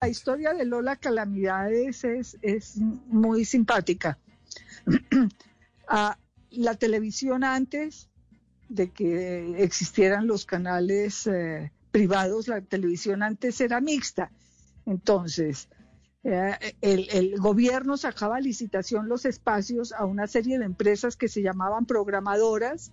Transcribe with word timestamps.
la 0.00 0.08
historia 0.08 0.54
de 0.54 0.64
Lola 0.64 0.96
Calamidades 0.96 2.04
es, 2.04 2.76
muy 3.06 3.44
simpática. 3.44 4.18
Ah, 5.90 6.18
la 6.50 6.74
televisión 6.74 7.44
antes 7.44 8.10
de 8.68 8.90
que 8.90 9.62
existieran 9.64 10.26
los 10.26 10.44
canales 10.44 11.26
eh, 11.26 11.72
privados, 11.90 12.46
la 12.46 12.60
televisión 12.60 13.22
antes 13.22 13.58
era 13.62 13.80
mixta. 13.80 14.30
Entonces, 14.84 15.70
eh, 16.24 16.76
el, 16.82 17.40
gobierno 17.40 17.96
sacaba 17.96 18.38
licitación 18.38 19.08
los 19.08 19.24
espacios 19.24 19.92
a 19.92 20.04
una 20.04 20.26
serie 20.26 20.58
de 20.58 20.66
empresas 20.66 21.16
que 21.16 21.28
se 21.28 21.40
llamaban 21.40 21.86
programadoras 21.86 22.92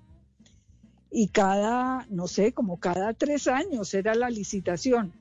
y 1.11 1.27
cada, 1.27 2.07
no 2.09 2.27
sé, 2.27 2.53
como 2.53 2.79
cada 2.79 3.13
tres 3.13 3.49
años 3.49 3.93
era 3.93 4.15
la 4.15 4.29
licitación. 4.29 5.11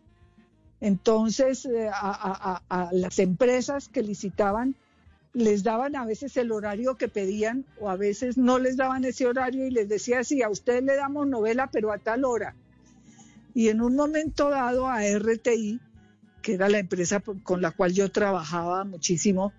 Entonces, 0.84 1.64
eh, 1.64 1.88
a, 1.90 2.90
las 2.92 3.18
empresas 3.18 3.88
que 3.88 4.02
licitaban 4.02 4.74
les 5.32 5.62
daban 5.62 5.96
a 5.96 6.04
veces 6.04 6.36
el 6.36 6.52
horario 6.52 6.98
que 6.98 7.08
pedían 7.08 7.64
o 7.80 7.88
a 7.88 7.96
veces 7.96 8.36
no 8.36 8.58
les 8.58 8.76
daban 8.76 9.02
ese 9.06 9.26
horario 9.26 9.66
y 9.66 9.70
les 9.70 9.88
decía, 9.88 10.22
sí, 10.24 10.42
a 10.42 10.50
usted 10.50 10.82
le 10.82 10.94
damos 10.96 11.26
novela, 11.26 11.70
pero 11.72 11.90
a 11.90 11.96
tal 11.96 12.26
hora. 12.26 12.54
Y 13.54 13.70
en 13.70 13.80
un 13.80 13.96
momento 13.96 14.50
dado 14.50 14.86
a 14.86 15.00
RTI, 15.02 15.80
que 16.42 16.52
era 16.52 16.68
la 16.68 16.80
empresa 16.80 17.20
con 17.20 17.62
la 17.62 17.70
cual 17.70 17.94
yo 17.94 18.12
trabajaba 18.12 18.84
muchísimo, 18.84 19.54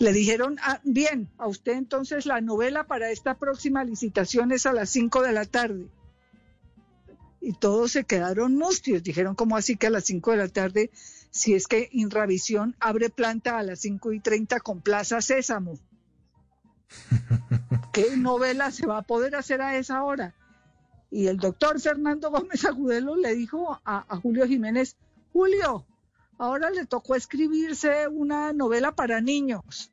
le 0.00 0.12
dijeron, 0.12 0.56
ah, 0.62 0.80
bien, 0.82 1.28
a 1.38 1.46
usted 1.46 1.74
entonces 1.74 2.26
la 2.26 2.40
novela 2.40 2.88
para 2.88 3.12
esta 3.12 3.38
próxima 3.38 3.84
licitación 3.84 4.50
es 4.50 4.66
a 4.66 4.72
las 4.72 4.90
5 4.90 5.22
de 5.22 5.32
la 5.32 5.44
tarde 5.44 5.86
y 7.46 7.52
todos 7.52 7.92
se 7.92 8.02
quedaron 8.02 8.56
mustios. 8.56 9.04
Dijeron, 9.04 9.36
¿cómo 9.36 9.56
así 9.56 9.76
que 9.76 9.86
a 9.86 9.90
las 9.90 10.06
5 10.06 10.32
de 10.32 10.36
la 10.36 10.48
tarde, 10.48 10.90
si 11.30 11.54
es 11.54 11.68
que 11.68 11.88
Inravisión 11.92 12.74
abre 12.80 13.08
planta 13.08 13.56
a 13.56 13.62
las 13.62 13.78
5 13.82 14.12
y 14.14 14.18
30 14.18 14.58
con 14.58 14.80
Plaza 14.80 15.20
Sésamo? 15.20 15.78
¿Qué 17.92 18.16
novela 18.16 18.72
se 18.72 18.84
va 18.84 18.98
a 18.98 19.02
poder 19.02 19.36
hacer 19.36 19.62
a 19.62 19.78
esa 19.78 20.02
hora? 20.02 20.34
Y 21.08 21.28
el 21.28 21.36
doctor 21.36 21.80
Fernando 21.80 22.32
Gómez 22.32 22.64
Agudelo 22.64 23.14
le 23.14 23.36
dijo 23.36 23.80
a, 23.84 24.04
a 24.12 24.16
Julio 24.16 24.44
Jiménez, 24.48 24.96
Julio, 25.32 25.86
ahora 26.38 26.70
le 26.70 26.84
tocó 26.84 27.14
escribirse 27.14 28.08
una 28.08 28.52
novela 28.54 28.90
para 28.90 29.20
niños. 29.20 29.92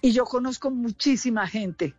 Y 0.00 0.12
yo 0.12 0.26
conozco 0.26 0.70
muchísima 0.70 1.48
gente 1.48 1.96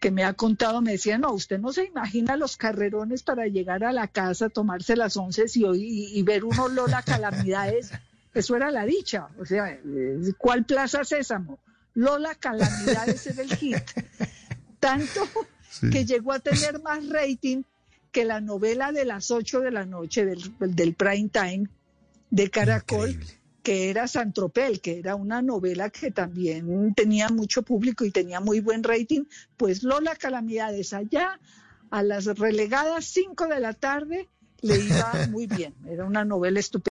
que 0.00 0.10
me 0.10 0.24
ha 0.24 0.32
contado, 0.32 0.80
me 0.80 0.92
decía, 0.92 1.18
no, 1.18 1.32
usted 1.32 1.60
no 1.60 1.72
se 1.72 1.84
imagina 1.84 2.36
los 2.36 2.56
carrerones 2.56 3.22
para 3.22 3.46
llegar 3.46 3.84
a 3.84 3.92
la 3.92 4.08
casa, 4.08 4.48
tomarse 4.48 4.96
las 4.96 5.16
once 5.18 5.44
y, 5.54 6.18
y, 6.18 6.22
ver 6.22 6.44
uno 6.44 6.68
Lola 6.68 7.02
Calamidades. 7.02 7.92
Eso 8.34 8.56
era 8.56 8.70
la 8.70 8.86
dicha. 8.86 9.28
O 9.38 9.44
sea, 9.44 9.78
¿cuál 10.38 10.64
Plaza 10.64 11.04
Sésamo? 11.04 11.58
Lola 11.94 12.34
Calamidades 12.34 13.26
era 13.26 13.42
el 13.42 13.54
hit. 13.54 13.76
Tanto 14.78 15.28
que 15.92 16.06
llegó 16.06 16.32
a 16.32 16.38
tener 16.38 16.80
más 16.80 17.06
rating 17.08 17.62
que 18.10 18.24
la 18.24 18.40
novela 18.40 18.92
de 18.92 19.04
las 19.04 19.30
ocho 19.30 19.60
de 19.60 19.70
la 19.70 19.84
noche 19.84 20.24
del, 20.24 20.54
del 20.58 20.94
prime 20.94 21.28
time 21.28 21.68
de 22.30 22.48
Caracol 22.48 23.20
que 23.62 23.90
era 23.90 24.08
Santropel, 24.08 24.80
que 24.80 24.98
era 24.98 25.14
una 25.14 25.42
novela 25.42 25.90
que 25.90 26.10
también 26.10 26.94
tenía 26.94 27.28
mucho 27.28 27.62
público 27.62 28.04
y 28.04 28.10
tenía 28.10 28.40
muy 28.40 28.60
buen 28.60 28.82
rating, 28.82 29.24
pues 29.56 29.82
Lola 29.82 30.16
Calamidades 30.16 30.92
allá 30.92 31.38
a 31.90 32.02
las 32.02 32.26
relegadas 32.26 33.04
5 33.06 33.48
de 33.48 33.60
la 33.60 33.74
tarde 33.74 34.28
le 34.62 34.78
iba 34.78 35.12
muy 35.30 35.46
bien. 35.46 35.74
Era 35.88 36.04
una 36.04 36.24
novela 36.24 36.60
estupenda. 36.60 36.80